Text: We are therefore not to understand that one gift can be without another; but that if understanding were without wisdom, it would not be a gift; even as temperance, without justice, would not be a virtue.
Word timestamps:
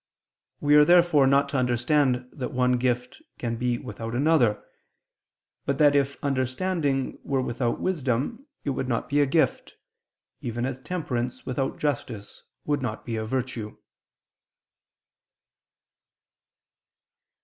We 0.61 0.73
are 0.73 0.83
therefore 0.83 1.27
not 1.27 1.47
to 1.49 1.57
understand 1.57 2.27
that 2.33 2.51
one 2.51 2.79
gift 2.79 3.21
can 3.37 3.55
be 3.55 3.77
without 3.77 4.15
another; 4.15 4.65
but 5.63 5.77
that 5.77 5.95
if 5.95 6.17
understanding 6.23 7.19
were 7.23 7.39
without 7.39 7.79
wisdom, 7.79 8.47
it 8.63 8.71
would 8.71 8.87
not 8.87 9.09
be 9.09 9.19
a 9.19 9.27
gift; 9.27 9.75
even 10.41 10.65
as 10.65 10.79
temperance, 10.79 11.45
without 11.45 11.77
justice, 11.77 12.41
would 12.65 12.81
not 12.81 13.05
be 13.05 13.15
a 13.15 13.25
virtue. 13.25 13.77